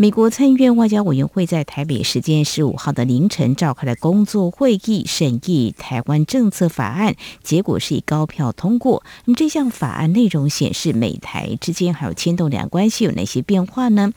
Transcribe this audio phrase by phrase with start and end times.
[0.00, 9.02] 美国参议院外交委员会在台北时间十五号的凌晨召开了工作会议，审议台湾政策法案，结果是以高票通过。
[9.24, 14.12] 那么这项法案内容显示，美台之间还有牵动两岸关系有哪些变化呢？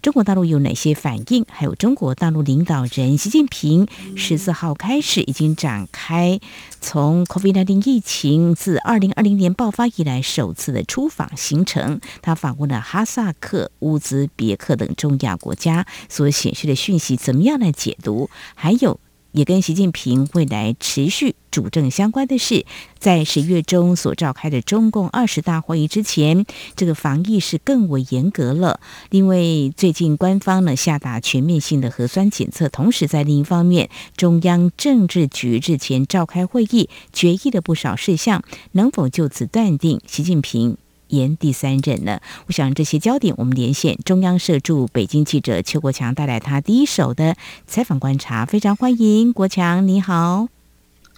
[0.00, 1.44] 中国大陆有哪些反应？
[1.50, 6.40] 还有中国大陆领导人习近平十四号开始已经展开
[6.80, 15.25] 从 COVID-19 疫情自二零二零年爆发以来首次的出访行程，他访问了哈萨克、乌兹别克等中亚。
[15.26, 18.30] 亚国家所显示的讯息怎么样来解读？
[18.54, 19.00] 还有，
[19.32, 22.64] 也跟习近平未来持续主政相关的是，
[22.98, 28.80] 在十月中所召开的中共二十大会议之前，这个防疫是更为严格了。
[29.10, 40.76] 因为最近官方呢下达全面性的核酸检测，同时在另一方面，中央政治局日前召开会议，决议了不少事项，能否就此断定习近平
[41.08, 42.20] 延第三任呢？
[42.46, 48.44] 我想这些焦点，我们连线中央社驻北京记者邱国强，带来他第一手的采访观察。
[48.44, 50.48] 非常欢迎国强，你好，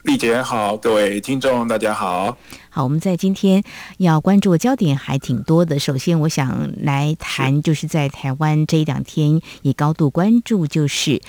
[0.05, 2.36] 丽姐好，各位听众大家好。
[2.70, 3.62] 好，我们在今天
[3.98, 5.78] 要关注的焦点还挺多的。
[5.78, 11.20] 首先，我想来谈，就是在台湾这一两天也高度关注，就是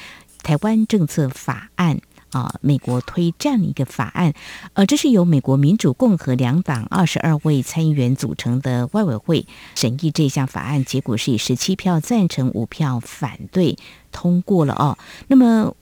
[0.43, 1.99] 台湾政策法案。
[2.31, 4.33] 啊，美国推这样的一个法案，
[4.73, 13.77] 呃，这是由美国民主、共和两党二十二位参议员组成的外委会审议这项法案，结果是以十七票赞成、五票反对
[14.11, 14.97] 通过了哦。
[15.27, 15.73] 那么。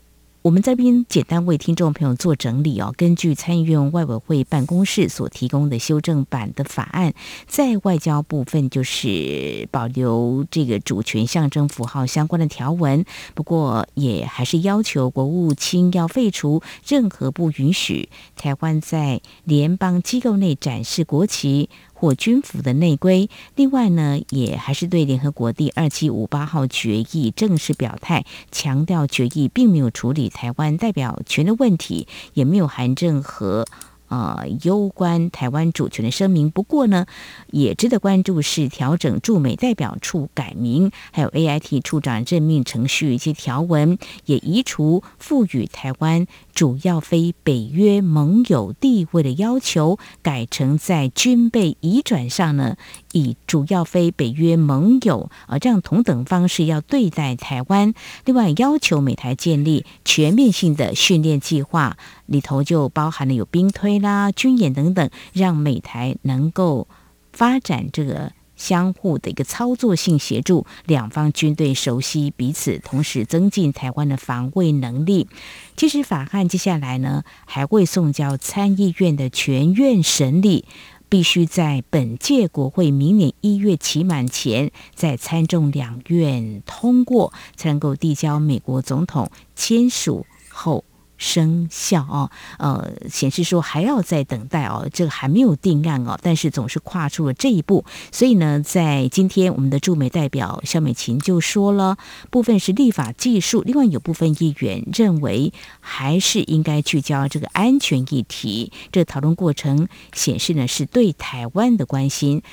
[0.44, 2.94] 我们这边简单为听众朋友做整理哦。
[2.96, 7.14] 根据参议院外委会办公室所提供的修正版的法案，
[7.48, 13.04] 在外交部分就是保留这个主权象征符号相关的条文，
[13.34, 18.08] 不过也还是要求国务卿要废除任何不允许
[18.38, 21.70] 台湾在联邦机构内展示国旗。
[22.00, 33.66] 或军服的内规，另外呢，也还是对联合国第二七五八号决议正式表态，强调决议并没有处理台湾代表权的问题，也没有含任何。
[34.10, 36.50] 呃，攸关台湾主权的声明。
[36.50, 37.06] 不过呢，
[37.52, 46.26] 也值得关注是调整驻美代表处改名，还有 AIT 处长任命程序一些条文，也移除赋予台湾
[46.58, 52.78] 主要非北约盟友地位的要求，改成在军备移转上呢，
[53.12, 57.94] 以主要非北约盟友啊这样同等方式要对待台湾。
[58.26, 61.96] 另外，要求美台建立全面性的训练计划。
[62.26, 66.88] 里头就包含了有兵推啦、军演等等，让美台能够
[67.32, 75.30] 发展这个相互的一个操作性协助，两方军队熟悉彼此，同时增进台湾的防卫能力。
[75.78, 80.66] 其实法案接下来呢，还会送交参议院的全院审理，
[81.08, 90.84] 必须在本届国会明年一月期满前，在参众两院通过，才能够递交美国总统签署后。
[91.17, 92.30] 生效哦，
[92.60, 97.86] 呃，显示说还要再等待哦，这个还没有定案哦，但是总是跨出了这一步。
[98.11, 101.98] 所以呢，在今天我们的驻美代表肖美琴就说了，
[102.30, 108.72] 部分是立法技术，另外有部分议员认为还是应该聚焦这个安全议题。
[108.92, 112.44] 这讨论过程显示呢，是对台湾的关心。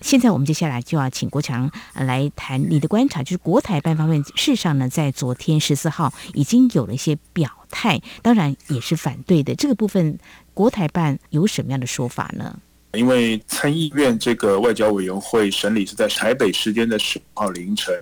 [0.00, 9.54] 现在我们接下来就要请国强来谈你的观察，就是国台办方面，事实上呢，在昨天十四号已经有了一些表态，当然也是反对的。
[9.54, 10.18] 这个部分，
[10.54, 12.58] 国台办有什么样的说法呢？
[12.94, 17.94] 因为参议院这个外交委员会审理是在台北时间的十号凌晨。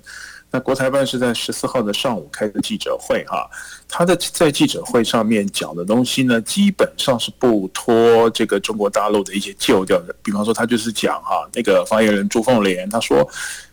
[0.51, 3.47] 那国台办是在十四号的上午开的记者会，哈，
[3.87, 10.15] 他的在记者会上面讲的东西呢，基本上是不脱这个中国大陆的一些旧调的。
[10.23, 13.29] 比方说，他就是讲哈，那个发言人朱凤莲他说，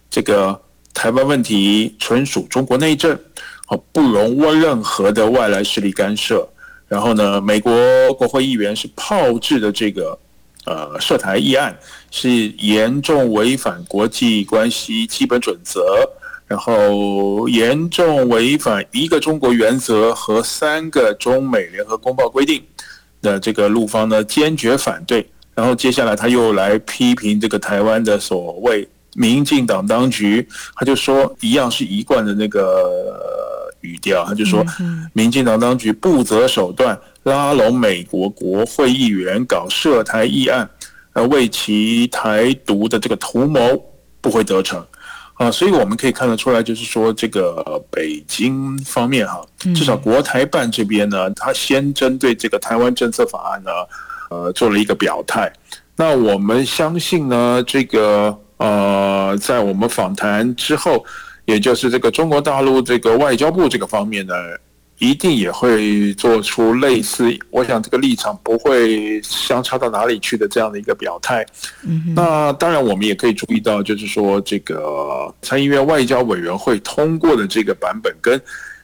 [0.09, 0.59] 这个
[0.93, 3.17] 台湾问题纯属中国内政，
[3.93, 6.45] 不容任何的外来势力干涉。
[6.89, 7.73] 然后呢，美国
[8.15, 10.19] 国会议员是炮制的这个
[10.65, 11.73] 呃涉台议案，
[12.11, 15.81] 是严重违反国际关系基本准则。
[16.47, 22.63] 然后严重违反一个中国原则和三个中美联合公报规定
[23.21, 25.27] 的这个陆方呢，坚决反对。
[25.55, 30.45] 然后接下来他又来批评这个台湾的所谓民进党当局，
[30.75, 32.91] 他就说一样是一贯的那个
[33.79, 34.63] 语调，他就说
[35.13, 40.69] 民进党当局不择手段拉拢美国国会议员搞涉台议案，
[41.13, 43.81] 呃，为其台独的这个图谋
[44.19, 44.85] 不会得逞
[45.35, 49.45] 啊，所以我们可以看得出来，就是说这个北京方面哈，
[49.75, 53.71] 至少国台办这边呢，他先针对这个台湾政策法案呢，
[54.29, 55.51] 呃，做了一个表态。
[55.95, 61.05] 那我们相信呢，这个呃，在我们访谈之后，
[61.45, 64.33] 也就是这个中国大陆这个外交部这个方面呢。
[64.97, 71.45] 一定也会做出类似，我想这个立场不会相差到哪里去的这样的一个表态。
[71.83, 78.41] 嗯，那当然我们也可以注意到，就是说这个参议院外交委员会通过的这个版本，跟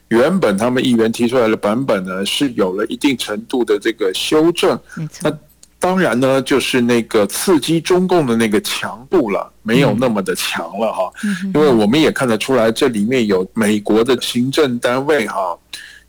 [0.09, 4.77] 原本他们议员提出来的版本呢，是有了一定程度的这个修正。
[5.21, 5.31] 那
[5.79, 11.09] 当然呢，就是那个刺激中共的那个强度了，没有那么的强了哈。
[11.23, 11.51] 嗯。
[11.55, 15.57] 因为我们也看得出来，这里面有美国的行政单位哈。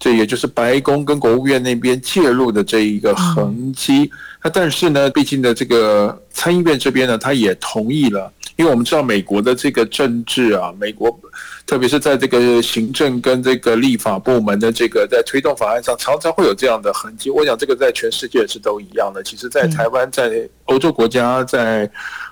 [0.03, 4.11] 这也就是白宫跟国务院那边介入的这一个痕迹。
[4.43, 11.17] 那但是呢，毕竟的这个参议院这边呢，他也同意了，因为我们知道美国的这个政治啊，美国
[11.65, 17.31] 特别是在这个行政跟这个立法部门的这个在推动法案上，常常会有这样的痕迹。
[17.31, 19.23] 我想这个在全世界是都一样的。
[19.23, 21.89] 其实，在台湾、在欧洲国家、在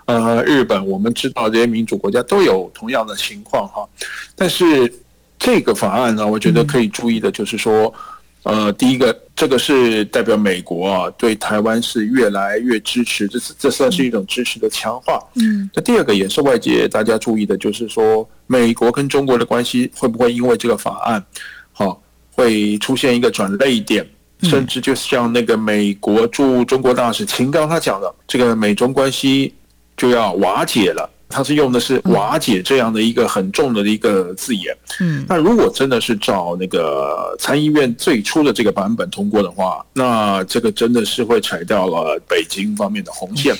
[0.06, 3.88] 呃日本，我们知道这些民主国家都有同样的情况哈。
[4.34, 4.92] 但是。
[5.40, 7.92] 这个法案呢，我觉得可以注意的就是说，
[8.42, 15.18] 呃，第一个，这个是代表美国啊对台湾是越来越支持，这是这算是一种支持的强化。
[15.36, 21.24] 嗯，那第二个也是外界大家注意的，就是说美国跟中国的关系会不会因为这个法案，
[21.72, 22.02] 好，
[22.34, 24.06] 会出现一个转泪点，
[24.42, 29.54] 甚至就像那个美国驻中国大使秦刚他讲的，这个美中关系
[29.96, 31.08] 就要瓦解了。
[31.30, 34.76] 他是用的是瓦解这样的一个很重的一个字眼。
[35.00, 43.54] 嗯，那如果真的是照那个参议院最初的这个版本通过的话，那这个真的是会踩掉了北京方面的红线。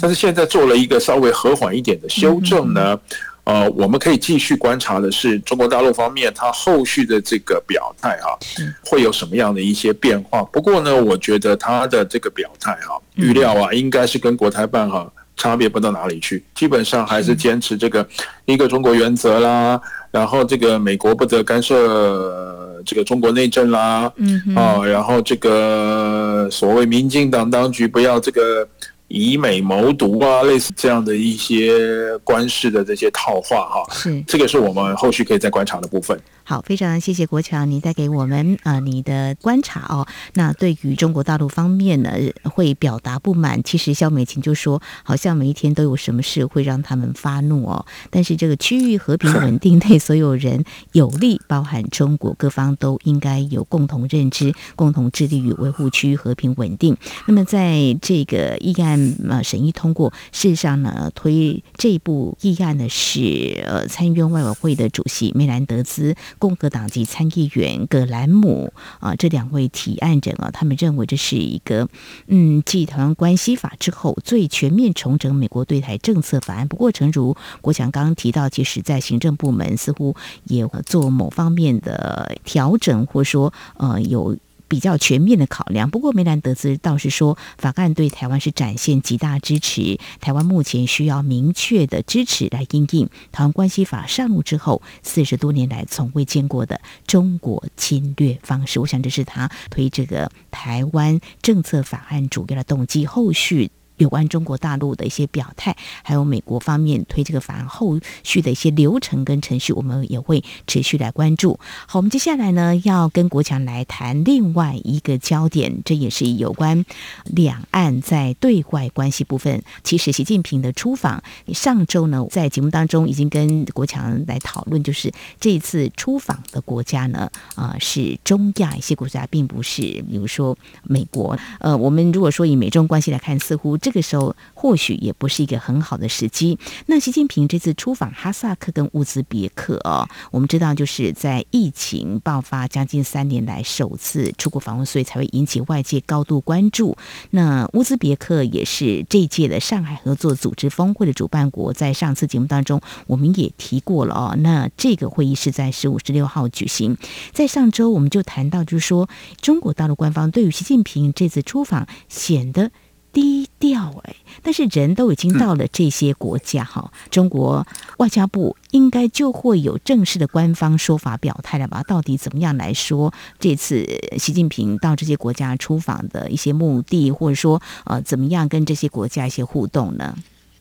[0.00, 3.00] 但是现在做了一个稍微和缓一点的修正呢，
[3.44, 8.36] 呃，我们可以继续观察的是中国大陆方面它后续的这个表态哈，
[8.84, 10.42] 会有什么样的一些变化。
[10.44, 15.10] 不过呢，我觉得他的这个表态哈，预料啊，应该是跟国台办哈。
[15.36, 18.06] 差别不到哪里去，基本上还是坚持这个
[18.46, 19.80] 一个中国原则啦，
[20.10, 28.68] 然后这个美国不得干涉这个中国内政啦，嗯啊，然后这个所谓民进党当局不要这个。
[29.08, 36.20] 以美谋独啊，类似这样的一些官式的这些套话哈，是这个是我们后续可以再观察的部分。
[36.48, 40.06] 好，非常谢谢国强，你带给我们啊、你的观察哦。
[40.34, 42.12] 那对于中国大陆方面呢，
[42.44, 43.60] 会表达不满。
[43.64, 47.84] 其实肖美琴就说，好像每一天都有什么事会让他们发怒哦。
[48.10, 56.96] 但是这个区域和平稳定对所有人有利，包含中国各方都应该有共同认知，共同致力于维护区域和平稳定。
[57.26, 59.16] 那么在这个议案。
[59.28, 60.12] 呃，审议通过。
[60.30, 71.88] 事实上呢，推这部议案的是呃参议院外委会的主席梅兰德兹、共和党籍参议员葛兰姆啊、这两位提案人啊，他们认为这是一个
[72.26, 76.66] 嗯，继《台湾关系法》之后最全面重整美国对台政策法案。
[76.66, 84.36] 不过，诚如国强刚刚提到，其实在行政部门似乎也做某方面的调整，或说呃有。
[84.68, 89.98] 比较全面的考量，不过梅兰德兹倒是说，法案对台湾是展现极大支持。
[90.20, 98.80] 台湾目前需要明确的支持来应应《台湾关系法》上路之后四十多年来从未见过的中国侵略方式。
[98.80, 103.06] 我想这是他推这个台湾政策法案主要的动机。
[103.06, 103.70] 后续。
[103.98, 111.58] 有关中国大陆的一些表态，还有美国方面推这个法案后续的一些流程跟程序，我们也会持续来关注。
[111.86, 116.84] 好，我们接下来呢要跟国强来谈另外一个焦点，这也是有关
[117.24, 119.62] 两岸在对外关系部分。
[119.82, 121.22] 其实习近平的出访，
[121.54, 131.38] 上周呢在节目当中已经跟国强来讨论，就是这次出访的国家呢，啊、是中亚一些国家，并不是比如说美国。
[131.60, 133.78] 呃，我们如果说以美中关系来看，似乎。
[133.86, 136.58] 这个时候或许也不是一个很好的时机。
[136.86, 146.96] 那习近平这次出访哈萨克跟乌兹别克哦，我们知道就是在疫情爆发将近三年来首次出国访问，所以才会引起外界高度关注。
[147.30, 154.34] 那乌兹别克也是这届的上海合作组织峰会的主办国，在上次节目当中我们也提过了哦。
[154.40, 156.98] 那这个会议是在十五、十六号举行。
[157.32, 159.08] 在上周我们就谈到，就是说
[159.40, 162.72] 中国大陆官方对于习近平这次出访显得
[163.16, 171.82] 低低调哎，但是人都已经到了这些国家哈，嗯、中国外交部应该就会有正式的官方说法表态了吧？
[171.88, 173.86] 到底怎么样来说这次
[174.18, 180.14] 习近平到这些国家出访的一些目的，或者说呃怎么样跟这些国家一些互动呢？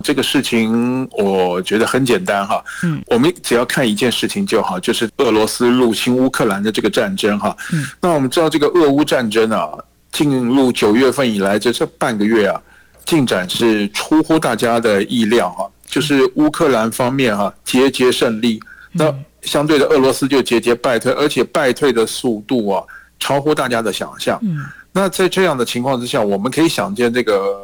[0.03, 9.69] 这个事情我觉得很简单哈，嗯，我们只要看一件事情就好，就是俄罗斯入侵乌克兰的这个战争哈，嗯，那我们知道这个俄乌战争啊，
[10.15, 12.61] 进入九月份以来这这半个月啊，
[13.05, 18.57] 进展是出乎大家的意料哈，就是乌克兰方面哈节节胜利，
[18.93, 22.81] 那相对的俄罗斯就节节败退，而且败退的速度啊
[23.19, 27.59] 超乎大家的想象，嗯，那在这样的情况之下，我们可以想见这个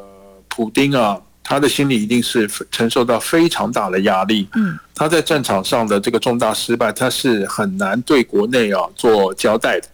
[0.49, 1.17] 普丁啊。
[1.43, 4.47] 他的心里一定是承受到非常大的压力。
[4.53, 9.87] 嗯，他在战场上的这个重大失败，他是很难对国内啊做交代的。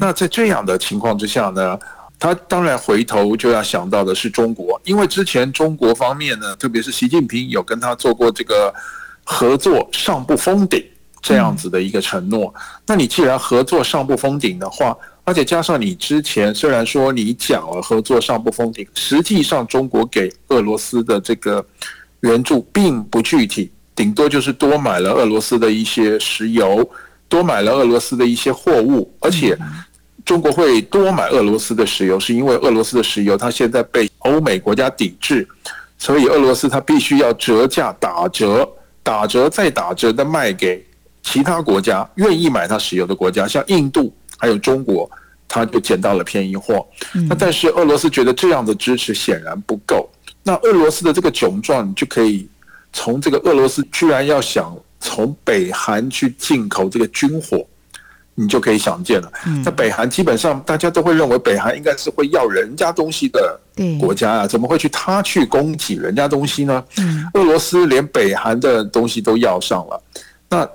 [0.00, 1.78] 那在这样的情况之下呢，
[2.18, 8.72] 他当然回头就要想到的是中国，因为之前中国方面呢，特别是习近平有跟他做过这个
[9.22, 10.82] 合作上不封顶
[11.20, 12.54] 这样子的一个承诺。
[12.86, 21.64] 那你既然合作上不封顶的话，而且加上你之前虽然说你讲了合作上不封顶，实际上中国给俄罗斯的这个
[22.20, 26.88] 援助并不具体，顶多就是多买了俄罗斯的一些石油，
[27.28, 29.58] 多买了俄罗斯的一些货物，而且
[30.26, 35.48] 中国会多买俄罗斯的石油，是因为俄罗斯的石油它现在被欧美国家抵制，
[35.96, 38.68] 所以俄罗斯它必须要折价打折，
[39.02, 40.84] 打折再打折的卖给
[41.22, 44.12] 其他国家愿意买它石油的国家，像印度。
[44.38, 45.10] 还有中国，
[45.48, 46.86] 它就捡到了便宜货。
[47.26, 50.06] 那但是俄罗斯觉得这样的支持显然不够。
[50.42, 52.46] 那俄罗斯的这个窘状，就可以
[52.92, 57.66] 从这个俄罗斯居然要想从北韩去进口这个军火，
[58.36, 59.32] 你就可以想见了。
[59.64, 63.60] 那北韩基本上大家都会认为北韩应该是会要人家东西的
[63.98, 66.84] 国家啊，怎么会去他去供给人家东西呢？
[67.34, 70.00] 俄罗斯连北韩的东西都要上了，
[70.48, 70.68] 那。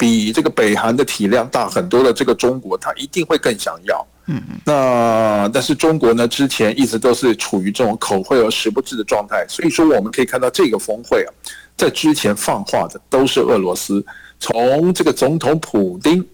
[0.00, 4.06] 比这个北韩的体量大很多的这个中国，他一定会更想要。
[4.26, 4.60] 嗯嗯。
[4.64, 11.34] 那但是中国呢，之前一直都是处于这种口惠而实不至的状态，所以说我们可以看到这个峰会啊，
[11.76, 14.00] 在之前放话的都是俄罗斯，
[14.38, 16.24] 从这个总统普丁，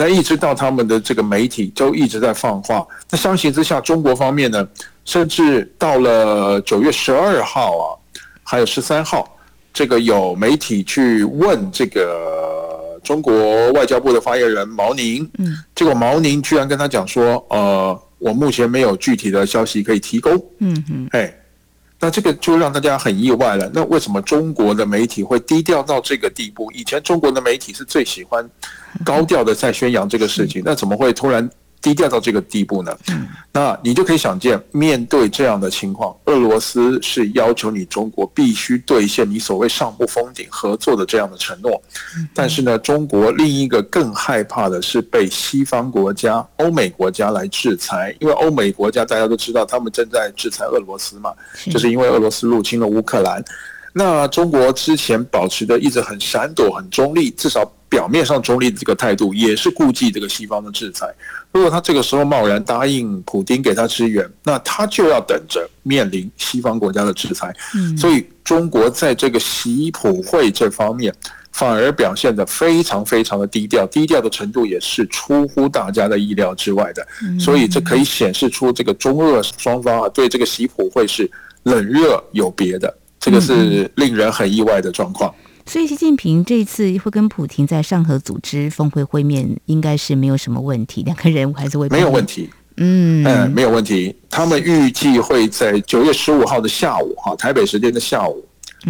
[0.00, 2.86] 那一直到他们的这个媒体都一直在放话。
[3.10, 4.66] 那相形之下，中国方面呢，
[5.04, 7.84] 甚至到了九月十二号啊，
[8.44, 9.36] 还有十三号，
[9.72, 12.46] 这个有媒体去问这个。
[13.04, 21.32] 中国外交部的发言人毛宁，嗯，结果毛宁居然跟他讲说，呃，我目前没有具体的消息可以提供，嗯嗯，哎，
[22.00, 23.70] 那这个就让大家很意外了。
[23.74, 26.70] 那为什么中国的媒体会低调到这个地步？
[26.72, 28.48] 以前中国的媒体是最喜欢
[29.04, 31.48] 高调的在宣扬这个事情，那怎么会突然？
[31.80, 32.96] 低调到这个地步呢？
[33.10, 41.80] 嗯，那你就可以想见，面对这样的情况，俄罗斯是要求你中国必须兑现你所谓上不封顶合作的这样的承诺。
[42.34, 51.32] 但是呢，中国另一个更害怕的是被西方国家、欧美国家来制裁，因为欧美国家大家都知道，他们正在制裁俄罗斯嘛，
[51.70, 53.42] 就是因为俄罗斯入侵了乌克兰。
[53.94, 61.06] 那中国之前保持的一直很闪躲、很中立，至少表面上中立的这个态度，也是顾忌这个西方的制裁。
[61.52, 67.54] 如果他这个时候贸然答应普丁给他支援，那他就要等着面临西方国家的制裁。
[67.96, 71.14] 所以中国在这个习普会这方面，
[71.52, 77.06] 反而表现得非常非常的低调，低调的程度也是出乎大家的意料之外的。
[77.40, 81.28] 所以这可以显示出这个中俄双方啊，对这个习普会是
[81.62, 82.94] 冷热有别的。
[83.18, 85.34] 这个是令人很意外的状况。
[85.68, 91.02] 所以，习近平这次会跟普京在上合组织峰会会面，应该是没有什么问题。
[91.02, 92.48] 两个人还是会没有问题。
[92.78, 94.16] 嗯嗯，没有问题。
[94.30, 98.42] 他们预计会在九月十五号的下午，哈，台北时间的下午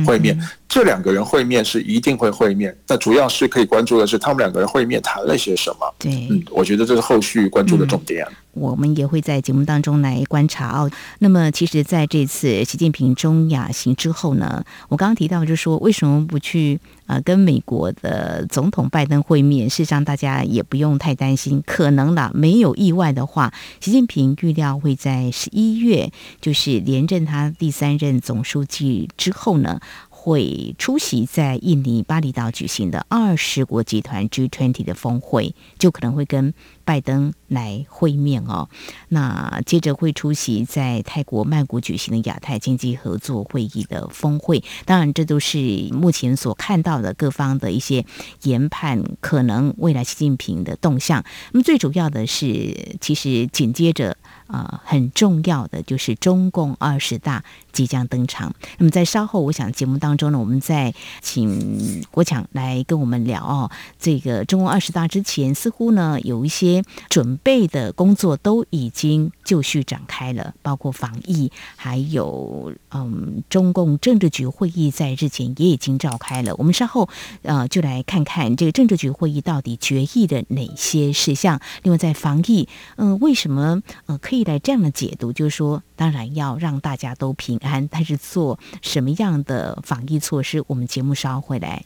[0.07, 0.39] 会面。
[0.69, 2.77] 这两个人会面是一定会会面。
[2.87, 5.95] 那主要是可以关注的是，他们两个人会面谈了些什么？
[5.99, 8.27] 对，嗯，我觉得这是后续关注的重点。
[8.53, 10.91] 我们也会在节目当中来观察哦。
[11.21, 19.71] 那么，其实在这次习近平中亚行之后呢，我刚刚提到就是说，为什么不去呃跟美国的总统拜登会面？
[19.71, 26.11] 事实上，大家也不用太担心，可能啦，没有意外的话，习近平预料会在十一月，
[26.41, 29.81] 就是连任他第三任总书记之后呢。
[30.21, 36.53] 会出席在印尼巴厘岛举行的二十国集团 G20 的峰会，就可能会跟
[36.85, 38.69] 拜登来会面哦。
[39.11, 44.65] 那接着会出席在泰国曼谷举行的亚太经济合作会议的峰会。
[44.85, 45.59] 当然，这都是
[45.93, 48.05] 目前所看到的各方的一些
[48.43, 51.25] 研判，可能未来习近平的动向。
[51.53, 54.17] 那么最主要的是，其实紧接着。
[54.49, 58.55] 呃很重要的，就是中共二十大即将登场。
[58.79, 63.71] 那么在稍后，我想节目当中呢，我们再请国强来跟我们聊哦。
[63.99, 76.55] 这个中共二十大之前，似乎呢有一些准备的工作都已经就绪展开了，包括防疫，还有嗯，中共政治局会议在日前也已经召开了。
[76.57, 77.09] 我们稍后
[77.43, 81.61] 呃就来看看这个政治局会议到底决议的哪些事项。
[81.83, 85.33] 另外，在防疫，嗯、为什么呃可以来这样的解读？
[85.33, 90.63] 就是说，当然要让大家都平安，但是做什么样的防疫措施？
[90.67, 91.85] 我们节目稍后会来。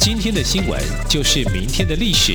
[0.00, 2.32] 今天的新闻就是明天的历史，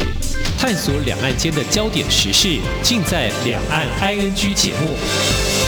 [0.60, 5.61] 探索两岸间的焦点时事，尽在《两岸 ING》节目。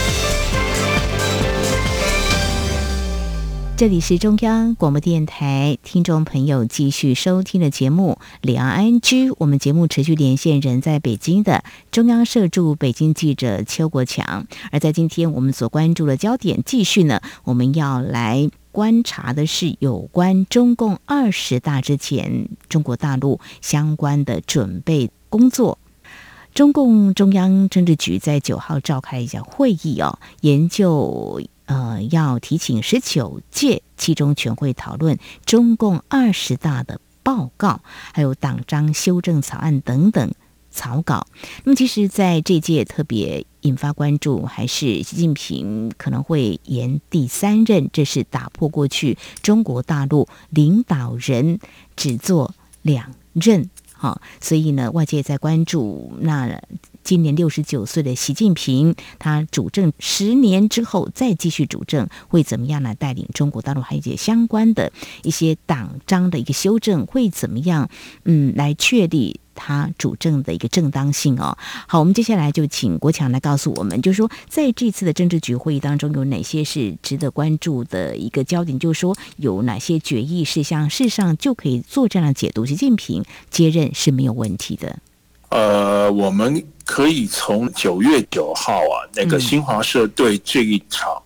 [3.76, 9.00] 这里是中央广播电台听众朋友继续收听的节目《两岸 ING》，
[9.38, 14.46] 我们节目持续连线人在北京的中央社驻北京记者邱国强。
[14.70, 18.48] 而在今天我们所关注的焦点，继续呢，我们要来。
[18.70, 25.78] 观察的是有关中共二十大之前，中国大陆相关的准备工作。
[26.52, 37.80] 中共中央政治局在九号召开一下会议哦，研究呃要提请十九届七中全会讨论中共二十大的报告，
[38.12, 40.32] 还有党章修正草案等等。
[40.76, 41.28] 草稿。
[41.62, 51.60] 那么，其实在这届特别引发关注，还是习近平可能会延第三任，这是打破过去中国大陆领导人
[51.94, 52.52] 只做
[52.82, 53.70] 两任。
[53.92, 56.60] 哈，所以呢，外界在关注，那
[57.04, 63.82] 今年六十九岁的习近平，他主政十年之后再继续主政，会怎么样来带领中国大陆？
[63.82, 64.90] 还有一些相关的
[65.22, 67.88] 一些党章的一个修正，会怎么样？
[68.24, 69.38] 嗯，来确立。
[69.56, 71.56] 他主政的一个正当性哦。
[71.86, 78.76] 好，我们接下来就请国强来告诉我们，就是说在这次的政治局会议当中，有哪些是值得关注的一个焦点？
[78.80, 82.66] 就是说有哪些决议事项，事实上就可以做这样的解读。
[82.66, 84.98] 习近平接任是没有问题的。
[85.54, 91.16] 呃，我们可以从九月九号啊，那个新华社对这一场。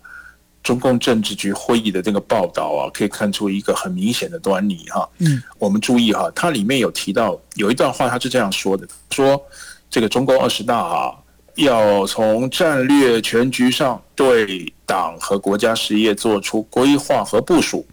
[0.60, 5.08] 中共政治局会议的这个报道啊，可以看出一个很明显的端倪哈。
[5.16, 9.40] 嗯，我们注意哈，它里面有提到有一段话，他是这样说的：说
[9.88, 11.14] 这个中共二十大啊，
[11.54, 17.86] 要从战略全局上对党和国家事业做出规划和部署，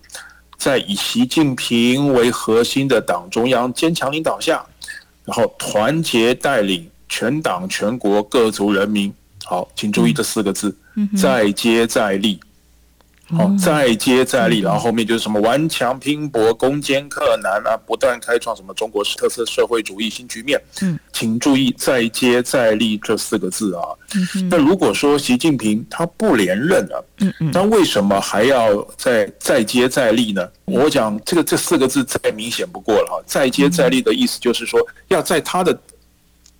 [0.58, 4.66] 在以习近平为核心的党中央坚强领导下，
[5.26, 9.14] 然后团结带领全党全国各族人民。
[9.44, 10.76] 好，请注意这四个字：
[11.18, 12.40] 再接再厉。
[13.30, 20.62] 好，再接再厉，然后后面就是什么顽强拼搏、攻坚克难啊，不断开创什么中国特色社会主义新局面。
[20.84, 23.82] 嗯，请注意“再接再厉”这四个字啊。
[24.14, 30.48] 嗯，那如果说习近平他不连任了，嗯嗯，那为什么还要再再接再厉呢？
[30.66, 33.24] 我讲这个这四个字再明显不过了哈。
[33.26, 35.76] 再接再厉的意思就是说，要在他的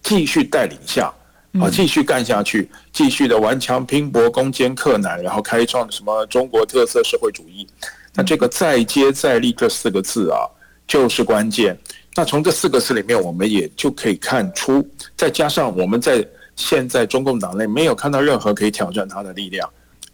[0.02, 1.14] 继续带领下。
[1.60, 7.68] 啊，继续干下去，继续的顽强拼搏、攻坚克难，然后开创什么中国特色社会主义。
[8.14, 10.40] 那这个“再接再厉”这四个字啊，
[10.88, 11.78] 就是关键。
[12.16, 14.88] 那从这四个字里面，我们也就可以看出，
[15.18, 19.70] 再加上我们在现在中共党内没有看到任何可以挑战他的力量，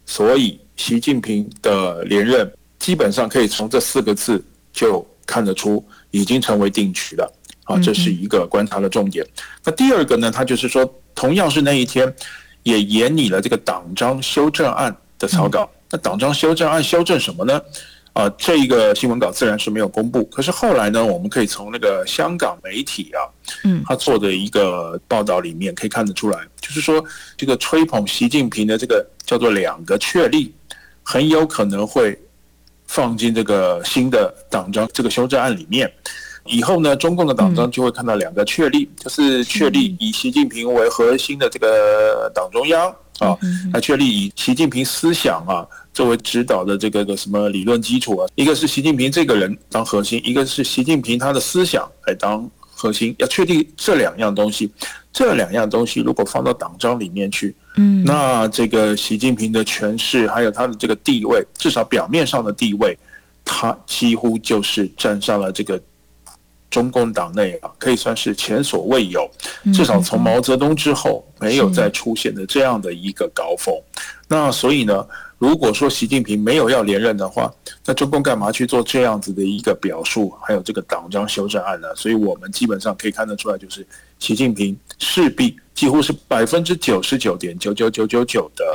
[0.05, 7.31] 所以习近平的连任基本上可以从这四个字就看得出，已经成为定局了。
[7.71, 9.25] 啊，这是一个观察的重点。
[9.63, 10.93] 那第二个呢，他就是说。
[11.13, 12.11] 同样是那一天，
[12.63, 15.69] 也研拟了这个党章修正案的草稿。
[15.89, 17.61] 那党章修正案修正什么呢？
[18.13, 20.23] 啊，这一个新闻稿自然是没有公布。
[20.27, 23.19] 可是后来呢，我们可以从那个香港媒体啊，
[23.65, 27.03] 嗯，他做的一个报道里面可以看得出来，就是说
[27.35, 30.55] 这个吹捧习近平的这个叫做两个确立，
[31.03, 32.17] 很有可能会
[32.87, 35.91] 放进这个新的党章这个修正案里面。
[36.45, 43.37] 以后呢，中共的党章就会看到两个确立，就是确立以习近平为核心的这个党中央啊，
[43.71, 54.71] 来确立以习近平思想啊作为指导的这个个什么理论基础啊，一个是习近平这个人当核心，一个是习近平他的思想来当核心，要确定这两样东西，
[55.13, 62.97] 这两样东西如果放到党章里面去，嗯，那这个习近平的权势还有他的这个地位，至少表面上的地位，
[63.45, 65.79] 他几乎就是站上了这个。
[66.71, 69.29] 中共党内啊，可以算是前所未有，
[69.73, 73.75] 至少从毛泽东之后没有再出现的这样的一个高峰。
[74.27, 75.05] 那所以呢，
[75.37, 77.53] 如果说习近平没有要连任的话，
[77.85, 80.33] 那中共干嘛去做这样子的一个表述？
[80.41, 81.93] 还有这个党章修正案呢？
[81.93, 83.85] 所以我们基本上可以看得出来，就是
[84.19, 88.65] 习近平势必几乎是百分之九十九点九九九九九的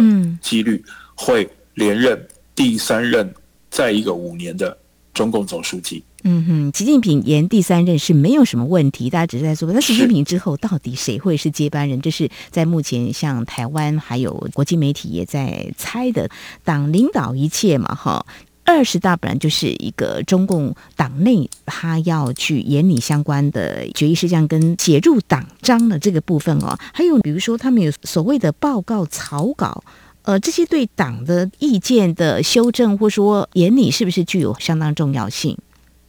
[0.42, 3.32] 几率会连任第三任，
[3.70, 4.76] 再一个五年的
[5.14, 6.04] 中共总书记。
[6.28, 12.00] 嗯哼，习近平延第三任是没有什么问题，大家只是在说，那习近平之后到底谁会是接班人？
[12.00, 16.28] 这是在目前像台湾还有国际媒体也在猜的。
[16.64, 18.26] 党领导一切嘛，哈，
[18.64, 29.84] 二十大本来就是一个中共党内他要去研拟相关的决议事项跟写入党章的这个部分哦，还有比如说他们有所谓的报告草稿，
[30.22, 35.56] 呃，这些对党的意见的修正或说研拟是不是具有相当重要性？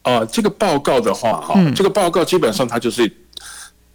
[0.08, 3.12] 啊，这个报告的话，哈，这个报告基本上它就是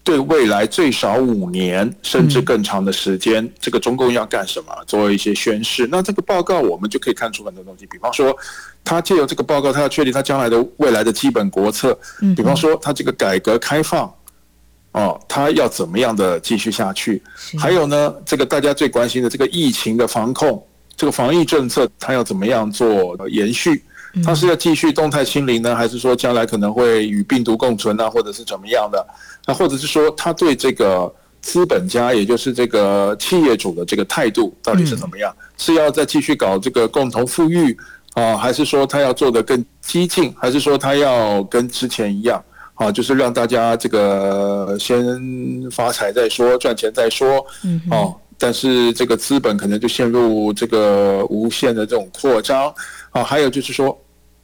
[0.04, 5.88] 对未来最少五年甚至更长的时间，这个中共要干什么，做一些宣示。
[5.90, 8.36] 那这个报告我们就可以看出很多东西，比方说，
[8.84, 11.98] 他借由这个报告，他要确定他将来的未来的基本国策。
[12.36, 14.12] 比方说，他这个改革开放，
[14.92, 17.22] 哦，他要怎么样的继续下去？
[17.58, 20.62] 还有呢，这个大家最关心的这个疫情的防控，
[20.94, 23.82] 这个防疫政策，他要怎么样做延续？
[24.24, 29.06] 他是要继续动态清零呢，还是说将来可能会与病毒共存呢，或者是怎么样的？
[29.46, 35.34] 那或者是说他对这个资本家，也就是这个企业主的这个态度到底是怎么样？
[35.56, 37.76] 是要再继续搞这个共同富裕
[38.14, 40.34] 啊，还是说他要做的更激进？
[40.38, 42.42] 还是说他要跟之前一样
[42.74, 45.02] 啊，就是让大家这个先
[45.70, 47.44] 发财再说，赚钱再说，
[47.90, 52.72] 哦，但是这个资本可能就陷入这个无限的这种扩张。
[53.12, 53.96] 啊，还有就是说，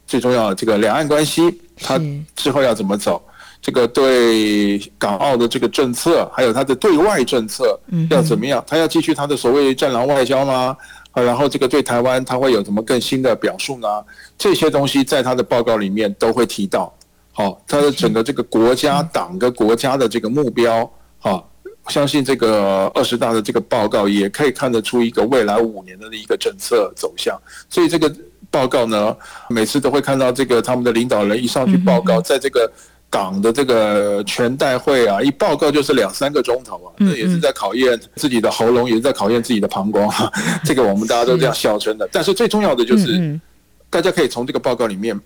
[0.07, 1.99] 最重要的这个两岸关系，它
[2.35, 3.21] 之后要怎么走？
[3.61, 7.77] 这个对港澳的这个政策，还有它的对外政策
[8.09, 8.63] 要怎么样？
[8.65, 10.77] 它要继续它的所谓“战狼外交”吗？
[11.11, 13.87] 啊，然后这个对台湾，它会有什么更新的表述呢？
[14.37, 16.93] 这些东西在他的报告里面都会提到。
[17.33, 21.43] 好，他的整个这个国家党跟国家的这个目标，啊，
[21.89, 27.37] 相信这个二十大的这个报告也可以看得出一个未来五年的一个政策走向。
[27.69, 28.09] 所以这个。
[28.51, 29.15] 报告呢，
[29.49, 32.71] 每次都会看到这个他们的领导人一上去报告，在这个
[33.09, 40.31] 港的这个全代会啊，一报告就是两三个钟头啊，这也是在考验自己的喉咙，也是在考验自己的膀胱哈。
[40.63, 42.07] 这个我们大家都这样笑称的。
[42.11, 43.39] 但是最重要的就是，
[43.89, 45.19] 大家可以从这个报告里面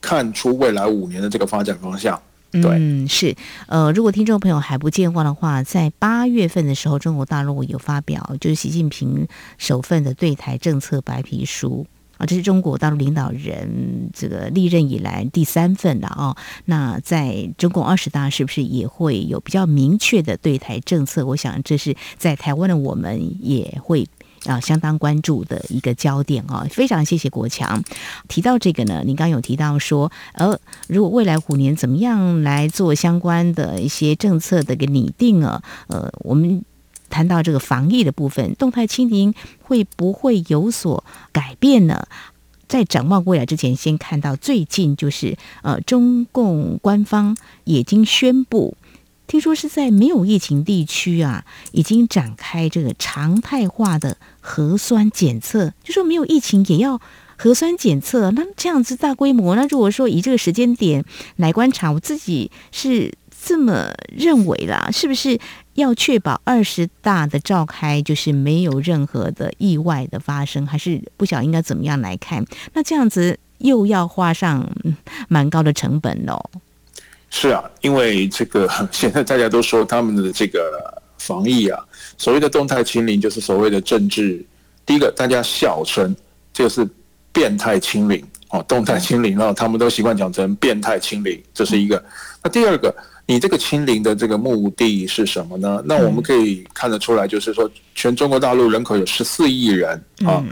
[0.00, 2.20] 看出未来五年的这个发展方向。
[2.52, 3.34] 对，嗯，是，
[3.66, 9.26] 呃，如果听众朋友还不健忘的话，在八月份的时候，中国大陆有发表就是习近平
[9.58, 11.86] 首份的对台政策白皮书。
[12.18, 16.36] 啊，这是中国大陆领导人这个历任以来第三份了啊。
[16.64, 21.24] 那在中共二十大是不是也会有比较明确的对台政策？
[21.26, 24.06] 我想这是在台湾的我们也会
[24.46, 26.66] 啊相当关注的一个焦点啊。
[26.70, 27.82] 非常谢谢国强
[28.28, 36.64] 提到这个呢，您刚有提到说，呃，如果未来五年怎么样来做相关的一些政策的一个拟定啊，呃，我们。
[37.08, 42.06] 谈到这个防疫的部分，动态清零会不会有所改变呢？
[42.68, 48.76] 在展望未来之前，先看到最近就是呃，中共官方已经宣布，
[49.28, 57.00] 听说是在没有疫情地区啊，已经展开这个常态化的核酸检测，就说没有疫情也要
[57.36, 61.04] 核酸检测，那这样子大规模，那如果说以这个时间点
[61.36, 63.14] 来观察，我自己是
[63.44, 65.38] 这么认为啦，是不是？
[65.76, 72.44] 要确保二十大的召开就是没有任何的意外的发生，还是不晓得应该怎么样来看？
[72.72, 74.68] 那这样子又要花上
[75.28, 76.42] 蛮高的成本喽。
[77.28, 81.78] 是啊，因为这个现在大家都说他们的这个防疫啊，
[82.16, 84.44] 所谓的动态清零就是所谓的政治。
[84.86, 86.14] 第一个，大家笑称
[86.52, 86.88] 就是
[87.32, 92.02] 变态清零哦，动态清零，然后他们都习惯讲成变态清零，这是一个。
[92.42, 92.94] 那第二个。
[93.28, 95.82] 你这个清零的这个目的是什么呢？
[95.84, 100.44] 那我们可以看得出来，就是说，全中国大陆人口有十四亿人啊，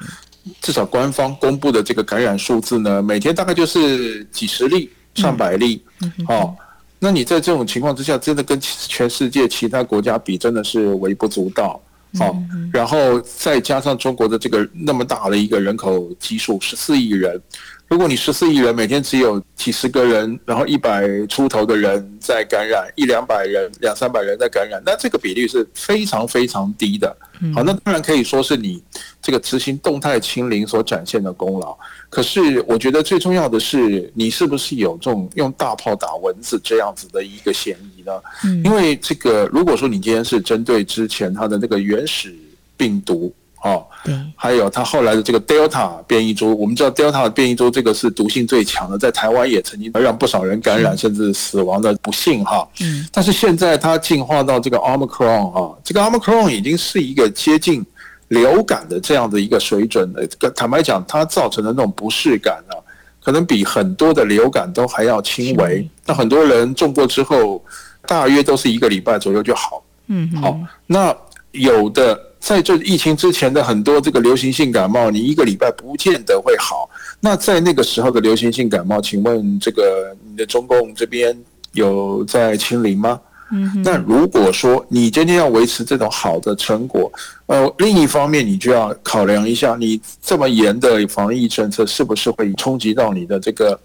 [0.61, 5.81] 至少官方公布的这个感染数字呢，每天大概就是几十例、上百例，
[6.27, 6.53] 哦，
[6.99, 11.81] 那你在这种情况之下，真的跟全世界其他国家比，真的是微不足道，
[12.19, 12.37] 哦，
[12.73, 17.41] 然后再加上中国的这个那么大的一个人口基数，十四亿人。
[17.89, 27.15] 如果你十四亿人每天只有几十个人，然后一百出头的人在感染，一两百人、两三百人在感染，那这个比率是非常非常低的。
[27.55, 28.83] 好，那当然可以说是你
[29.23, 31.77] 这个执行动态清零所展现的功劳。
[32.09, 38.13] 可是我觉得最重要的是，你是不是有这种用大炮打蚊子这样子的一个嫌疑呢？
[38.65, 42.35] 因为这个如果说你今天是针对之前它的那个原始
[42.77, 43.33] 病毒。
[43.65, 52.69] 哦，对，还有它后来的这个 Delta 变异株，我们知道 Delta 变异株这个是毒性最强的，在台湾也曾经让不少人感染甚至死亡的不幸哈。
[52.83, 57.83] 嗯，但是现在它进化到这个 Omicron 啊，这个 Omicron 已经是一个接近
[58.29, 60.29] 流感的这样的一个水准的。
[60.51, 62.77] 坦白讲，它造成的那种不适感啊，
[63.25, 65.89] 可能比很多的流感都还要轻微。
[66.05, 67.65] 那很多人中过之后，
[68.07, 69.83] 大约都是一个礼拜左右就好。
[70.09, 71.17] 嗯，好，那
[71.53, 72.21] 有的。
[72.45, 76.91] 在这疫情之前的很多这个流行性感冒，你一个礼拜不见得会好。
[77.19, 81.35] 那在那个时候的流行性感冒，请问这个你的中共这边
[81.73, 83.19] 有在清零吗？
[83.51, 87.11] 嗯，那如果说你今天要维持这种好的成果，
[87.47, 93.81] 呃，另一方面你就要考量一下，你这么严的防疫政策是不是会冲击到你的这个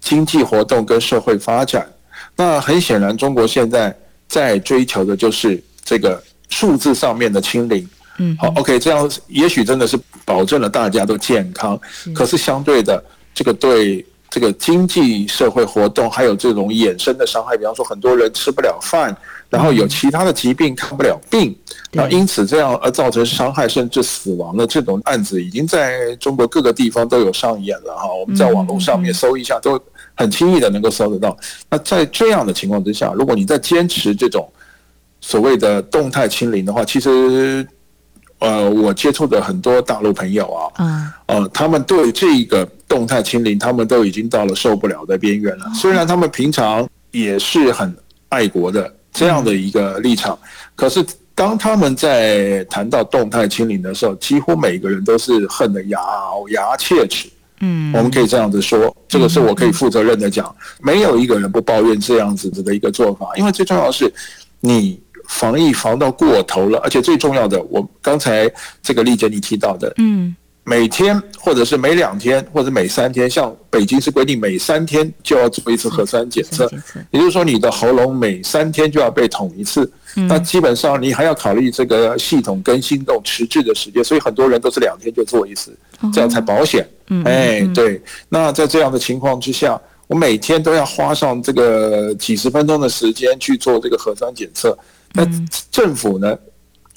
[0.00, 1.86] 经济活动跟社会发展？
[2.34, 3.94] 那很显然，中国现在
[4.26, 7.86] 在追求的就是这个数字上面的清零。
[8.18, 11.80] 嗯，好，OK，这样也许真的是保证了大家都健康，
[12.14, 13.02] 可是相对的，
[13.32, 19.16] 这个对这个经济社会活动还有这种衍生的伤害，比方说很多人吃不了饭，
[19.48, 21.56] 然后有其他的疾病看不了病，
[21.92, 28.12] 那因此这样而造成伤害甚至死亡的这种案子，已经在中国各个地方都有上演了哈。
[28.12, 29.80] 我们在网络上面搜一下，都
[30.14, 31.34] 很轻易的能够搜得到。
[31.70, 34.46] 那在这样的情况之下，如果你在坚持这种
[35.20, 37.66] 所谓的动态清零的话，其实。
[38.40, 45.66] 呃，我接触的很多大陆朋友啊，嗯，呃，他们对这个动态清零，他们都已经到了受不了的边缘了。
[45.74, 47.92] 虽然他们平常也是很
[48.28, 50.38] 爱国的这样的一个立场，
[50.76, 56.00] 可是当他们在谈到动态清零的时候，几乎每个人都是恨得咬
[56.50, 57.28] 牙切齿。
[57.60, 64.14] 嗯，我们可以这样子说，这个是我可以负责任的讲，没有一个人不抱怨这样子的一个做法，因为最重要的是
[64.60, 65.00] 你。
[65.28, 68.50] 防疫防到过头了，而且最重要的，我刚才
[68.82, 76.68] 这个丽姐你提到的，嗯，每天或者是每两天或者每三天，像北京是规定每三天就要做一次核酸检测，
[77.10, 85.76] 也就是说你的喉咙每三天就要被捅一次，那基本上你还要考虑这个系统更新这种迟滞的时间，所以很多人都是两天就做一次，
[86.12, 86.88] 这样才保险。
[87.24, 94.76] 哎，对，那在这样的情况之下，我每天都要花上这个几十分钟的时间去做这个核酸检测。
[95.12, 95.26] 那
[95.70, 96.38] 政府呢，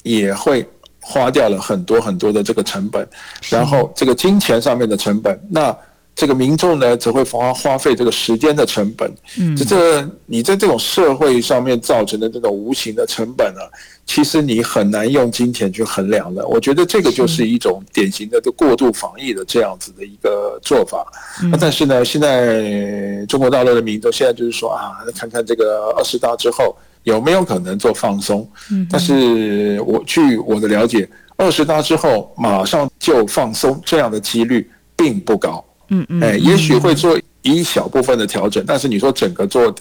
[0.02, 0.66] 也会
[1.00, 3.06] 花掉了很多很多的这个成本，
[3.48, 5.76] 然后这个金钱上面的成本，那
[6.14, 9.10] 这个民众呢，只会花花费这个时间的成本。
[9.40, 13.64] 嗯，这这你在这种社会上面造成的这种无形的成本啊，
[14.06, 16.46] 其实你很难用金钱去衡量的。
[16.46, 21.04] 我觉得这个就是一种典型的这过度防疫的这样子的一个做法。
[21.50, 26.76] 那但是呢，现在中国大陆的民众现在就是说啊，看看这个二十大之后。
[27.04, 28.48] 有没有可能做放松？
[28.70, 35.64] 嗯但是我据我的了解，二十大之后马上就放松，这样的几率并不高。
[35.88, 39.74] 嗯嗯，哎，也许会做一小部分的调整，但是你说整个做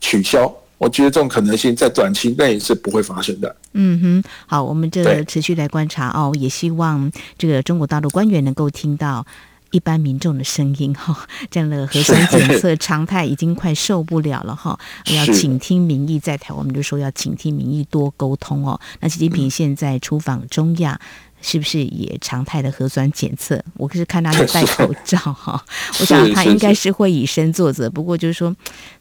[0.00, 3.56] 取消，我觉得这种可能性在短期内是不会发生的。
[3.74, 9.24] 嗯哼，好，我们这持续来观察哦，也希望这个中国大陆官员能够听到。
[9.72, 18.80] 一般民众的声音哈， 这样的核酸检测常态已经快受不了了哈，要倾听民意，在台湾我们就说要倾听民意，多沟通哦。
[19.00, 21.00] 那习近平现在出访中亚，
[21.40, 23.60] 是不是也常态的核酸检测？
[23.74, 25.64] 我可是看他在戴口罩哈，
[26.00, 27.90] 我想他应该是会以身作则。
[27.90, 28.54] 不过就是说，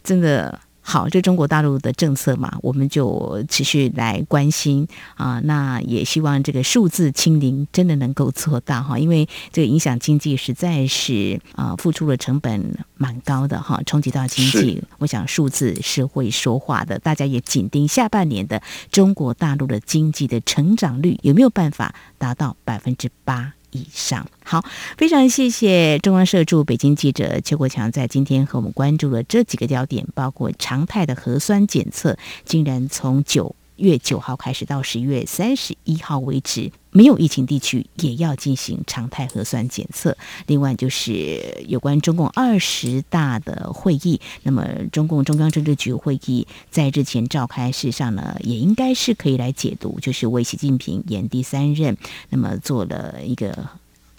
[0.04, 0.60] 真的。
[0.84, 5.40] 好，这中国大陆的政策嘛，我们就持续来关心啊。
[5.44, 14.84] 那也希望这个数字清零真的能够做到哈，因为这个影响经济实在是啊，付出的成本蛮高的哈，冲击到经济。
[14.98, 23.54] 我想数字是会说话的，大家也紧盯下半年的中国大陆的经济的成长率有没有办法达到百分之八。
[23.72, 24.26] 以上。
[24.44, 24.64] 好，
[24.98, 40.16] 非常谢谢中央社驻北京记者邱国强在今天和我们关注了这几个焦点，包括常态的核酸检测竟然从九月九号开始到十一月三十一号为止，没有疫情地区也要进行常态核酸检测。
[40.48, 51.98] 另外就是有关中共二十大的会议，那么中共中央政治局会议在日前召开，事实上呢也应该是可以来解读，就是为习近平演第三任，
[52.30, 53.70] 那么做了一个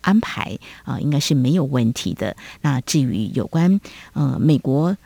[0.00, 2.36] 安排啊，应该是没有问题的。
[2.62, 3.80] 那至于有关
[4.14, 4.96] 呃美国。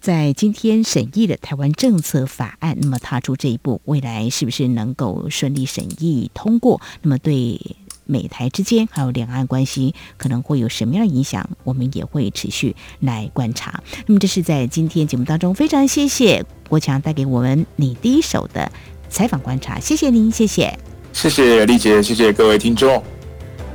[0.00, 6.80] 在今天审议的台湾政策法案，那么踏出这一步，未来是不是能够顺利审议通过？
[7.02, 7.60] 那么对
[8.06, 11.50] 美台之间还有两岸关系可能会有什么样的影响？
[11.64, 13.82] 我们也会持续来观察。
[14.06, 18.70] 那么这是在今天节目当中，非常谢谢国强带给我们你第一手的
[19.10, 20.78] 采访观察，谢谢您，谢谢。
[21.12, 23.02] 谢谢丽姐，谢谢各位听众。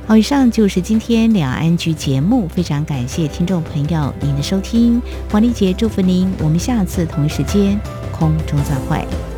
[0.06, 7.80] 好，以上就是今天两岸局节目，非常感谢听众朋友您的收听，黄丽姐祝福您，我们下次同一时间
[8.12, 9.33] 空中再会。